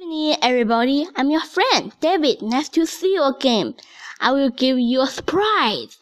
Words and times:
evening, 0.00 0.36
everybody. 0.40 1.06
I'm 1.14 1.30
your 1.30 1.42
friend, 1.42 1.92
David. 2.00 2.40
Nice 2.40 2.68
to 2.70 2.86
see 2.86 3.14
you 3.14 3.22
again. 3.24 3.74
I 4.18 4.32
will 4.32 4.50
give 4.50 4.78
you 4.78 5.02
a 5.02 5.06
surprise. 5.06 5.98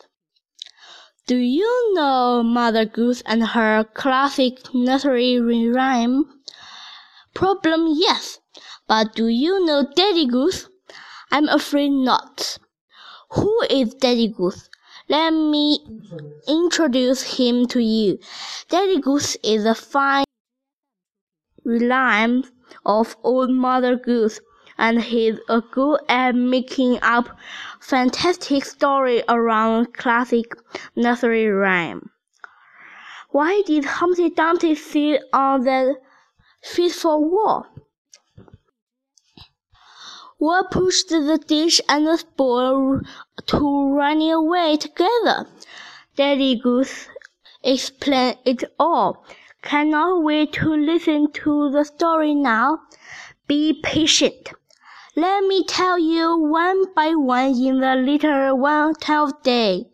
Do 1.26 1.36
you 1.36 1.94
know 1.94 2.42
Mother 2.44 2.84
Goose 2.84 3.22
and 3.26 3.44
her 3.44 3.84
classic 3.94 4.72
nursery 4.72 5.40
rhyme? 5.40 6.26
Problem 7.34 7.88
yes. 7.96 8.38
But 8.86 9.14
do 9.14 9.26
you 9.26 9.64
know 9.64 9.86
Daddy 9.96 10.26
Goose? 10.26 10.68
I'm 11.32 11.48
afraid 11.48 11.90
not. 11.90 12.58
Who 13.30 13.62
is 13.68 13.94
Daddy 13.94 14.28
Goose? 14.28 14.68
Let 15.08 15.30
me 15.30 15.80
introduce 16.46 17.36
him 17.36 17.66
to 17.68 17.80
you. 17.80 18.18
Daddy 18.68 19.00
Goose 19.00 19.36
is 19.42 19.64
a 19.64 19.74
fine 19.74 20.24
rhyme 21.64 22.44
of 22.84 23.16
Old 23.22 23.50
Mother 23.50 23.96
Goose, 23.96 24.40
and 24.76 25.02
he's 25.02 25.38
a 25.48 25.60
good 25.60 26.00
at 26.08 26.34
making 26.34 26.98
up 27.02 27.36
fantastic 27.80 28.64
story 28.64 29.22
around 29.28 29.94
classic 29.94 30.46
nursery 30.94 31.48
rhyme. 31.48 32.10
Why 33.30 33.62
did 33.66 33.84
Humpty 33.84 34.30
Dumpty 34.30 34.74
sit 34.74 35.22
on 35.32 35.64
that 35.64 35.96
fateful 36.62 37.28
wall? 37.28 37.66
What 40.38 40.70
pushed 40.70 41.08
the 41.08 41.42
dish 41.46 41.80
and 41.88 42.06
the 42.06 42.16
spoon 42.16 43.04
to 43.46 43.94
running 43.94 44.32
away 44.32 44.76
together? 44.76 45.46
Daddy 46.14 46.60
Goose 46.60 47.08
explained 47.62 48.38
it 48.44 48.62
all. 48.78 49.24
Cannot 49.62 50.22
wait 50.22 50.52
to 50.54 50.70
listen 50.70 51.32
to 51.32 51.70
the 51.70 51.84
story 51.84 52.34
now. 52.34 52.78
Be 53.46 53.80
patient. 53.82 54.50
Let 55.16 55.44
me 55.44 55.64
tell 55.64 55.98
you 55.98 56.38
one 56.38 56.94
by 56.94 57.14
one 57.14 57.54
in 57.60 57.80
the 57.80 57.96
little 57.96 58.56
one 58.56 58.94
twelve 58.94 59.42
day. 59.42 59.86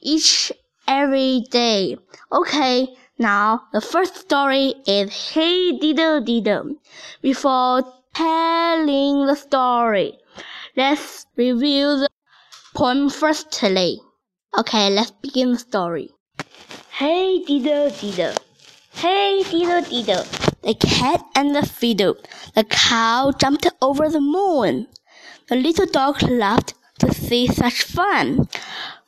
Each 0.00 0.52
every 0.86 1.42
day. 1.50 1.96
Okay, 2.30 2.88
now 3.18 3.62
the 3.72 3.80
first 3.80 4.16
story 4.16 4.74
is 4.86 5.32
Hey 5.32 5.76
Diddle 5.76 6.20
Diddle. 6.20 6.76
Before 7.20 7.82
telling 8.14 9.26
the 9.26 9.34
story, 9.34 10.18
let's 10.76 11.26
review 11.36 11.98
the 11.98 12.08
poem 12.74 13.10
firstly. 13.10 14.00
Okay, 14.56 14.88
let's 14.90 15.10
begin 15.10 15.52
the 15.52 15.58
story. 15.58 16.10
Hey 16.92 17.42
Diddle 17.44 17.90
Diddle. 17.90 18.34
Hey 18.92 19.42
diddle 19.44 19.82
diddle, 19.82 20.24
the 20.62 20.74
cat 20.74 21.24
and 21.34 21.54
the 21.54 21.64
fiddle. 21.64 22.16
The 22.54 22.64
cow 22.64 23.32
jumped 23.32 23.66
over 23.80 24.08
the 24.08 24.20
moon. 24.20 24.88
The 25.48 25.56
little 25.56 25.86
dog 25.86 26.22
laughed 26.22 26.74
to 26.98 27.14
see 27.14 27.46
such 27.46 27.84
fun, 27.84 28.48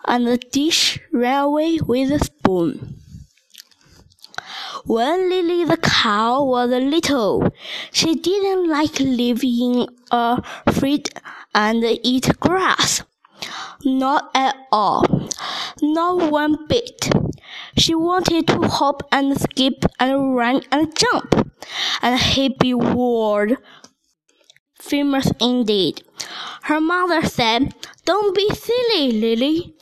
and 0.07 0.27
the 0.27 0.39
dish 0.39 0.99
ran 1.13 1.45
away 1.45 1.79
with 1.79 2.09
the 2.09 2.21
spoon. 2.21 3.01
When 4.87 5.29
Lily 5.29 5.65
the 5.65 5.77
cow 5.77 6.43
was 6.45 6.71
little, 6.71 7.53
she 7.93 8.15
didn't 8.15 8.69
like 8.69 8.99
living 9.01 9.89
a 10.11 10.43
field 10.73 11.09
and 11.55 11.85
eat 12.03 12.39
grass. 12.41 13.03
Not 13.85 14.31
at 14.35 14.57
all. 14.71 15.29
Not 15.83 16.31
one 16.31 16.67
bit. 16.67 17.11
She 17.77 17.95
wanted 17.95 18.47
to 18.49 18.63
hop 18.69 19.03
and 19.11 19.39
skip 19.41 19.85
and 19.99 20.37
run 20.37 20.63
and 20.71 20.97
jump, 20.97 21.35
and 22.03 22.19
happy 22.19 22.75
word 22.75 23.57
famous 24.83 25.31
indeed. 25.41 26.03
Her 26.63 26.81
mother 26.81 27.23
said, 27.27 27.75
Don't 28.05 28.35
be 28.35 28.49
silly, 28.55 29.13
Lily. 29.13 29.75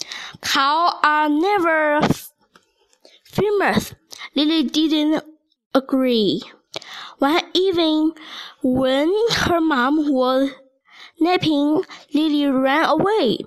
Cows 0.43 0.95
are 1.03 1.29
never 1.29 2.01
famous. 3.25 3.95
Lily 4.35 4.65
didn't 4.65 5.25
agree. 5.75 6.43
One 7.19 7.43
evening, 7.55 8.13
when 8.63 9.13
her 9.33 9.61
mom 9.61 10.13
was 10.13 10.51
napping, 11.19 11.83
Lily 12.15 12.47
ran 12.47 12.85
away. 12.89 13.39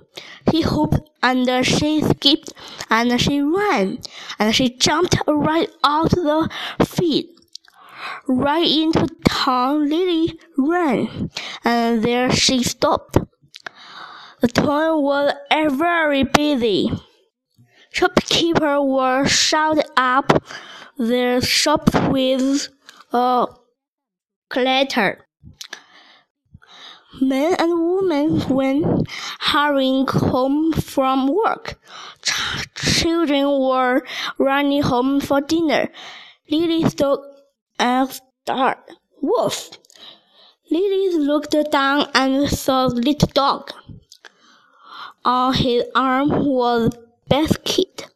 She 0.50 0.62
hopped 0.62 1.00
and 1.24 1.66
she 1.66 2.02
skipped 2.02 2.52
and 2.90 3.18
she 3.20 3.40
ran 3.40 3.98
and 4.38 4.54
she 4.54 4.68
jumped 4.68 5.16
right 5.26 5.70
out 5.82 6.10
the 6.10 6.48
field. 6.84 7.24
Right 8.28 8.70
into 8.70 9.08
town, 9.26 9.88
Lily 9.88 10.38
ran, 10.58 11.30
and 11.64 12.02
there 12.02 12.30
she 12.30 12.62
stopped. 12.62 13.16
The 14.42 14.48
town 14.48 15.02
was 15.02 15.32
very 15.50 16.24
busy. 16.24 16.92
Shopkeepers 17.90 18.80
were 18.82 19.24
shut 19.26 19.90
up 19.96 20.44
their 20.98 21.40
shops 21.40 21.94
with 22.10 22.68
a 23.12 23.46
clatter. 24.50 25.23
Men 27.20 27.54
and 27.58 27.72
women 27.72 28.48
went 28.48 29.08
hurrying 29.38 30.06
home 30.06 30.72
from 30.72 31.28
work. 31.28 31.78
Ch- 32.22 32.74
children 32.74 33.46
were 33.46 34.02
running 34.38 34.82
home 34.82 35.20
for 35.20 35.40
dinner. 35.40 35.90
Lily 36.50 36.82
thought 36.84 37.20
and 37.78 38.10
start. 38.10 38.78
Wolf. 39.20 39.70
Lily 40.70 41.16
looked 41.18 41.54
down 41.70 42.08
and 42.14 42.48
saw 42.48 42.88
the 42.88 42.96
little 42.96 43.28
dog. 43.32 43.70
On 45.24 45.54
his 45.54 45.84
arm 45.94 46.28
was 46.44 46.94
a 46.94 46.98
basket, 47.28 48.06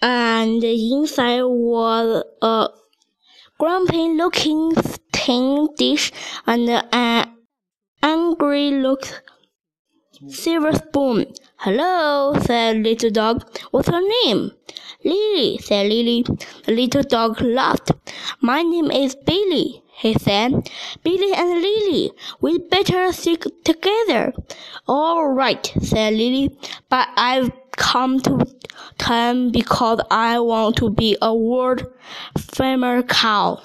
and 0.00 0.62
inside 0.64 1.42
was 1.42 2.24
a 2.40 2.68
grumpy-looking 3.58 4.72
tin 5.12 5.68
dish 5.76 6.12
and 6.46 6.68
an 6.70 7.23
angry 8.44 8.70
look 8.82 9.22
silver 10.28 10.72
spoon. 10.74 11.24
Hello, 11.56 12.34
said 12.42 12.76
little 12.76 13.10
dog. 13.10 13.42
What's 13.70 13.88
your 13.88 14.06
name? 14.06 14.52
Lily, 15.02 15.58
said 15.58 15.86
Lily. 15.86 16.24
The 16.66 16.72
little 16.72 17.02
dog 17.02 17.40
laughed. 17.40 17.92
My 18.42 18.60
name 18.62 18.90
is 18.90 19.16
Billy, 19.16 19.82
he 19.94 20.12
said. 20.14 20.70
Billy 21.02 21.32
and 21.32 21.62
Lily, 21.62 22.10
we'd 22.42 22.68
better 22.68 23.12
stick 23.12 23.44
together. 23.64 24.34
All 24.86 25.28
right, 25.28 25.64
said 25.80 26.12
Lily, 26.12 26.54
but 26.90 27.08
I've 27.16 27.50
come 27.76 28.20
to 28.20 28.46
town 28.98 29.52
because 29.52 30.00
I 30.10 30.38
want 30.38 30.76
to 30.76 30.90
be 30.90 31.16
a 31.22 31.34
world 31.34 31.86
famous 32.38 33.04
cow. 33.08 33.62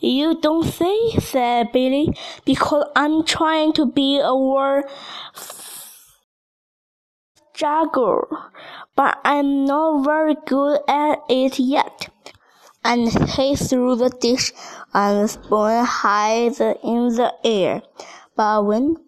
You 0.00 0.40
don't 0.40 0.64
say, 0.64 1.10
said 1.18 1.72
Billy, 1.72 2.14
because 2.44 2.84
I'm 2.94 3.24
trying 3.24 3.72
to 3.72 3.86
be 3.86 4.20
a 4.20 4.34
world 4.34 4.84
jagger, 7.52 8.28
but 8.94 9.18
I'm 9.24 9.64
not 9.64 10.04
very 10.04 10.36
good 10.46 10.78
at 10.86 11.18
it 11.28 11.58
yet. 11.58 12.08
And 12.84 13.08
he 13.30 13.56
threw 13.56 13.96
the 13.96 14.10
dish 14.10 14.52
and 14.94 15.24
the 15.24 15.28
spoon 15.28 15.84
high 15.84 16.44
in 16.44 17.08
the 17.08 17.34
air. 17.42 17.82
But 18.36 18.66
when 18.66 18.98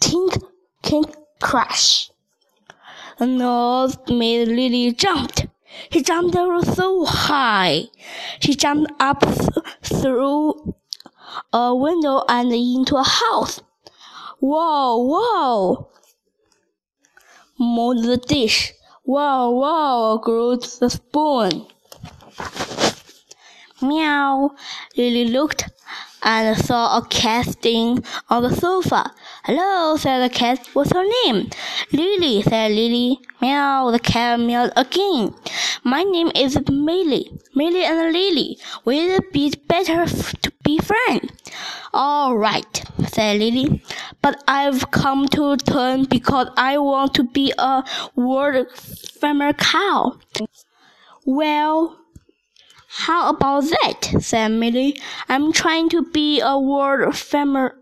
tink, 0.00 0.42
tink, 0.82 1.14
crash, 1.42 2.10
the 3.18 3.26
nose 3.26 3.98
made 4.08 4.48
Lily 4.48 4.92
jumped. 4.92 5.47
He 5.90 6.02
jumped 6.02 6.34
so 6.34 7.04
high. 7.04 7.84
She 8.40 8.54
jumped 8.54 8.92
up 9.00 9.20
th 9.20 9.58
through 9.82 10.74
a 11.52 11.74
window 11.74 12.24
and 12.28 12.52
into 12.52 12.96
a 12.96 13.02
house. 13.02 13.60
Whoa, 14.40 14.96
whoa! 14.96 15.88
moaned 17.58 18.04
the 18.04 18.16
dish. 18.16 18.72
Whoa, 19.02 19.50
whoa! 19.50 20.18
growled 20.18 20.64
the 20.80 20.90
spoon. 20.90 21.66
Meow! 23.82 24.50
Lily 24.96 25.24
looked 25.26 25.68
and 26.22 26.56
saw 26.56 26.98
a 26.98 27.06
cat 27.06 27.46
sitting 27.46 28.04
on 28.28 28.42
the 28.42 28.54
sofa. 28.54 29.12
Hello, 29.44 29.96
said 29.96 30.18
the 30.20 30.28
cat. 30.34 30.66
What's 30.74 30.90
your 30.92 31.04
name? 31.24 31.50
Lily, 31.92 32.42
said 32.42 32.70
Lily. 32.72 33.18
Meow, 33.40 33.90
the 33.90 33.98
cat 33.98 34.38
meowed 34.40 34.72
again. 34.76 35.34
My 35.84 36.02
name 36.02 36.30
is 36.34 36.58
Millie. 36.70 37.30
Millie 37.54 37.84
and 37.84 38.12
Lily. 38.12 38.58
We'd 38.84 39.20
be 39.32 39.52
better 39.66 40.06
to 40.06 40.52
be 40.64 40.78
friends. 40.78 41.32
All 41.94 42.36
right, 42.36 42.84
said 43.08 43.38
Lily. 43.38 43.82
But 44.22 44.42
I've 44.46 44.90
come 44.90 45.26
to 45.28 45.56
town 45.56 46.04
because 46.04 46.48
I 46.56 46.78
want 46.78 47.14
to 47.14 47.24
be 47.24 47.52
a 47.58 47.84
world 48.16 48.68
famous 48.76 49.54
cow. 49.58 50.18
Well, 51.24 51.96
How 52.88 53.30
about 53.30 53.64
that? 53.64 54.10
said 54.20 54.48
Milly. 54.48 55.00
I'm 55.28 55.52
trying 55.52 55.88
to 55.90 56.02
be 56.10 56.40
a 56.40 56.58
world 56.58 57.16
famous 57.16 57.72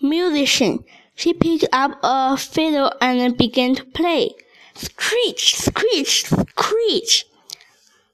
musician. 0.00 0.84
She 1.14 1.32
picked 1.32 1.66
up 1.72 1.98
a 2.02 2.36
fiddle 2.36 2.92
and 3.00 3.36
began 3.36 3.74
to 3.74 3.84
play. 3.84 4.30
Screech, 4.74 5.56
screech, 5.56 6.26
screech. 6.26 7.26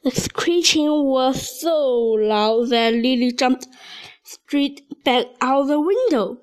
The 0.03 0.11
screeching 0.11 1.05
was 1.05 1.61
so 1.61 1.79
loud 2.19 2.71
that 2.71 2.95
Lily 2.95 3.33
jumped 3.33 3.67
straight 4.23 4.83
back 5.05 5.27
out 5.41 5.67
the 5.67 5.81
window. 5.81 6.39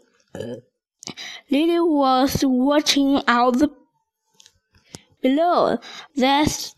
Lily 1.49 1.79
was 1.79 2.43
watching 2.45 3.21
out 3.27 3.59
the 3.59 3.69
below. 5.21 5.77
That's 6.15 6.75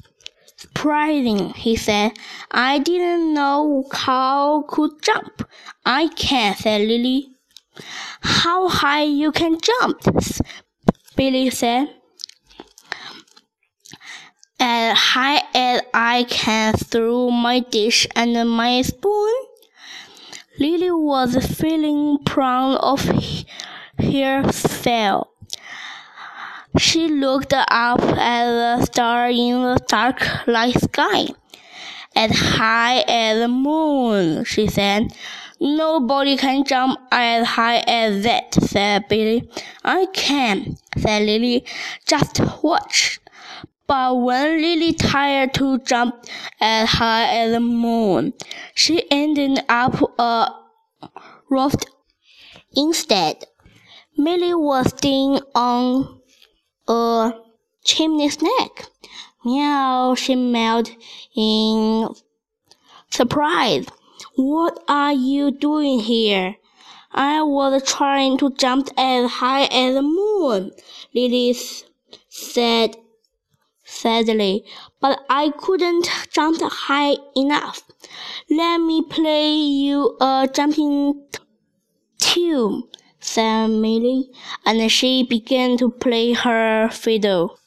surprising, 0.55 1.53
he 1.53 1.75
said. 1.75 2.13
I 2.51 2.79
didn't 2.79 3.33
know 3.33 3.85
cow 3.91 4.63
could 4.67 5.01
jump. 5.01 5.47
I 5.85 6.07
can, 6.09 6.55
said 6.55 6.81
Lily. 6.81 7.29
How 8.21 8.67
high 8.67 9.03
you 9.03 9.31
can 9.31 9.57
jump? 9.59 10.01
Billy 11.15 11.49
said. 11.49 11.89
As 14.59 14.97
high 14.97 15.41
as 15.53 15.81
I 15.93 16.25
can 16.29 16.73
throw 16.73 17.29
my 17.29 17.59
dish 17.59 18.07
and 18.15 18.49
my 18.49 18.81
spoon. 18.81 19.33
Lily 20.59 20.91
was 20.91 21.35
feeling 21.59 22.19
proud 22.25 22.75
of 22.77 23.09
herself. 23.97 25.27
She 26.77 27.07
looked 27.07 27.53
up 27.53 28.01
at 28.01 28.45
the 28.79 28.85
star 28.85 29.29
in 29.29 29.61
the 29.61 29.79
dark 29.87 30.47
night 30.47 30.79
sky. 30.79 31.27
As 32.15 32.31
high 32.31 33.03
as 33.07 33.39
the 33.39 33.47
moon, 33.47 34.43
she 34.43 34.67
said. 34.67 35.11
Nobody 35.59 36.35
can 36.37 36.63
jump 36.65 36.99
as 37.11 37.47
high 37.47 37.77
as 37.87 38.23
that, 38.23 38.53
said 38.53 39.07
Billy. 39.07 39.49
I 39.83 40.07
can, 40.13 40.77
said 40.97 41.23
Lily. 41.23 41.65
Just 42.05 42.41
watch. 42.61 43.19
But 43.87 44.15
when 44.15 44.61
Lily 44.61 44.93
tried 44.93 45.53
to 45.55 45.79
jump 45.79 46.25
as 46.59 46.89
high 46.89 47.25
as 47.25 47.51
the 47.51 47.59
moon, 47.59 48.33
she 48.73 49.09
ended 49.11 49.59
up 49.69 50.01
a 50.17 50.49
raft 51.49 51.85
instead. 52.75 53.45
Milly 54.17 54.53
was 54.53 54.89
sitting 54.91 55.39
on 55.53 56.21
a 56.87 57.33
chimney 57.83 58.29
snack. 58.29 58.85
Meow, 59.45 60.15
she 60.15 60.35
meowed 60.35 60.89
in 61.35 62.09
surprise. 63.09 63.85
What 64.35 64.83
are 64.87 65.13
you 65.13 65.51
doing 65.51 65.99
here? 65.99 66.55
I 67.11 67.41
was 67.41 67.83
trying 67.83 68.37
to 68.39 68.51
jump 68.51 68.89
as 68.97 69.29
high 69.29 69.65
as 69.65 69.95
the 69.95 70.01
moon, 70.01 70.71
Lily 71.13 71.55
said 72.29 72.95
sadly, 73.83 74.65
but 74.99 75.23
I 75.29 75.51
couldn't 75.57 76.09
jump 76.31 76.61
high 76.61 77.15
enough. 77.35 77.83
Let 78.49 78.79
me 78.79 79.03
play 79.03 79.53
you 79.53 80.17
a 80.19 80.49
jumping 80.51 81.27
tune 82.19 82.83
said 83.23 83.67
Milly, 83.67 84.29
and 84.65 84.91
she 84.91 85.23
began 85.23 85.77
to 85.77 85.89
play 85.89 86.33
her 86.33 86.89
fiddle. 86.89 87.57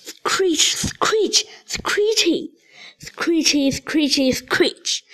Screech, 0.00 0.76
screech, 0.76 1.44
screechy, 1.64 2.50
screechy, 2.98 3.70
screechy, 3.70 4.32
screech. 4.32 5.04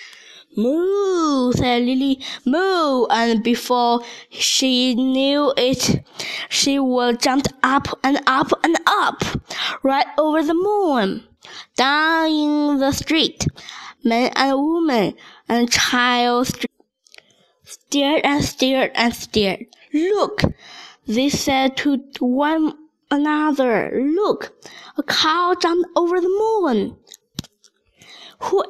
Moo, 0.57 1.51
said 1.51 1.81
Lily, 1.81 2.21
moo, 2.45 3.05
and 3.07 3.43
before 3.43 4.01
she 4.29 4.95
knew 4.95 5.53
it, 5.57 6.05
she 6.47 6.79
was 6.79 7.17
jumped 7.19 7.51
up 7.61 7.87
and 8.03 8.21
up 8.25 8.51
and 8.63 8.77
up, 8.87 9.21
right 9.83 10.07
over 10.17 10.41
the 10.41 10.53
moon. 10.53 11.23
Down 11.75 12.27
in 12.31 12.79
the 12.79 12.91
street, 12.93 13.45
men 14.03 14.31
and 14.35 14.57
women 14.57 15.15
and 15.49 15.69
child 15.69 16.49
stared 17.65 18.21
and 18.23 18.43
stared 18.43 18.91
and 18.95 19.13
stared. 19.13 19.65
Look, 19.93 20.41
they 21.05 21.29
said 21.29 21.75
to 21.77 22.01
one 22.19 22.77
another, 23.11 23.91
look, 24.15 24.53
a 24.97 25.03
cow 25.03 25.55
jumped 25.59 25.89
over 25.95 26.19
the 26.21 26.29
moon. 26.29 26.97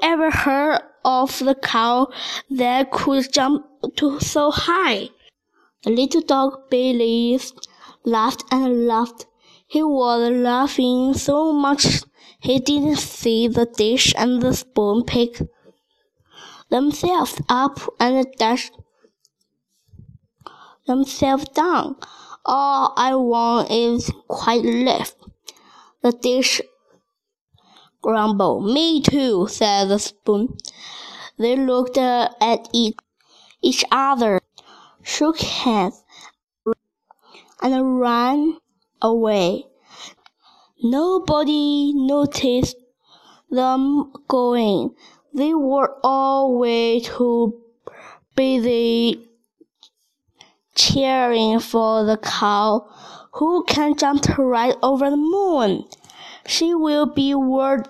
Ever 0.07 0.29
heard 0.29 0.81
of 1.03 1.39
the 1.39 1.55
cow 1.55 2.09
that 2.51 2.91
could 2.91 3.33
jump 3.33 3.65
to 3.95 4.19
so 4.19 4.51
high? 4.51 5.09
The 5.83 5.89
little 5.89 6.21
dog 6.21 6.69
Billy 6.69 7.39
laughed 8.03 8.43
and 8.51 8.85
laughed. 8.85 9.25
He 9.65 9.81
was 9.81 10.29
laughing 10.29 11.15
so 11.15 11.51
much 11.51 12.03
he 12.39 12.59
didn't 12.59 12.97
see 12.97 13.47
the 13.47 13.65
dish 13.65 14.13
and 14.15 14.43
the 14.43 14.53
spoon 14.53 15.05
pick 15.05 15.41
themselves 16.69 17.41
up 17.49 17.79
and 17.99 18.27
dash 18.37 18.69
themselves 20.85 21.49
down. 21.49 21.95
All 22.45 22.93
I 22.95 23.15
want 23.15 23.71
is 23.71 24.11
quiet 24.27 24.65
left. 24.65 25.15
The 26.03 26.11
dish 26.11 26.61
grumbled. 28.05 28.63
Me 28.71 29.01
too, 29.01 29.47
said 29.49 29.89
the 29.89 29.97
spoon. 29.97 30.55
They 31.39 31.55
looked 31.55 31.97
at 31.97 32.69
each 32.71 33.83
other, 33.91 34.41
shook 35.01 35.39
hands, 35.39 36.03
and 37.63 37.99
ran 37.99 38.57
away. 39.01 39.65
Nobody 40.83 41.93
noticed 41.95 42.77
them 43.49 44.13
going. 44.27 44.93
They 45.33 45.55
were 45.55 45.97
all 46.03 46.59
way 46.59 46.99
too 46.99 47.59
busy 48.35 49.27
cheering 50.75 51.59
for 51.59 52.03
the 52.03 52.17
cow 52.17 52.87
who 53.31 53.63
can 53.63 53.97
jump 53.97 54.37
right 54.37 54.75
over 54.83 55.09
the 55.09 55.17
moon. 55.17 55.85
She 56.47 56.73
will 56.73 57.05
be 57.05 57.33
world 57.35 57.87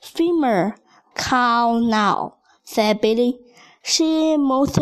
famous 0.00 0.78
cow 1.14 1.78
now, 1.78 2.36
said 2.64 3.00
Billy. 3.00 3.38
She 3.82 4.36
most 4.36 4.78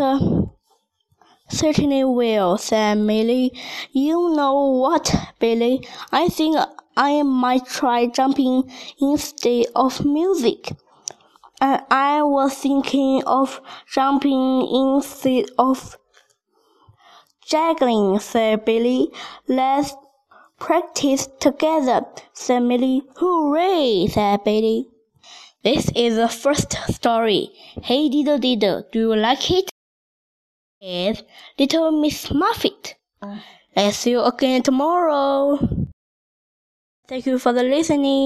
certainly 1.49 2.03
will, 2.03 2.57
said 2.57 2.97
Milly. 2.99 3.51
You 3.91 4.35
know 4.35 4.65
what, 4.65 5.13
Billy? 5.39 5.87
I 6.11 6.29
think 6.29 6.57
I 6.95 7.23
might 7.23 7.65
try 7.65 8.07
jumping 8.07 8.69
instead 8.99 9.67
of 9.75 10.05
music. 10.05 10.71
And 11.61 11.81
I 11.89 12.21
was 12.23 12.55
thinking 12.55 13.23
of 13.25 13.61
jumping 13.91 14.67
instead 14.71 15.45
of 15.57 15.97
Juggling, 17.49 18.19
said 18.19 18.63
Billy. 18.63 19.09
Let's 19.47 19.95
practice 20.59 21.27
together, 21.39 22.05
said 22.33 22.61
Milly. 22.61 23.03
Hooray, 23.15 24.07
said 24.11 24.43
Billy. 24.43 24.87
This 25.63 25.91
is 25.95 26.15
the 26.15 26.29
first 26.29 26.73
story. 26.89 27.49
Hey 27.83 28.09
diddle 28.09 28.37
diddle, 28.37 28.85
do 28.91 28.99
you 28.99 29.15
like 29.15 29.51
it? 29.51 29.69
It's 30.81 31.23
Little 31.57 31.91
Miss 31.91 32.31
Muffet. 32.31 32.95
Oh. 33.21 33.41
Let's 33.75 33.97
see 33.97 34.11
you 34.11 34.21
again 34.21 34.63
tomorrow. 34.63 35.59
Thank 37.07 37.25
you 37.25 37.39
for 37.39 37.51
the 37.51 37.63
listening. 37.63 38.17